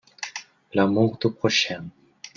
L'amour 0.73 1.19
du 1.21 1.29
prochain. 1.31 1.85